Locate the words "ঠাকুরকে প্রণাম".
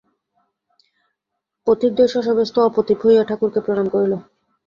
3.29-3.87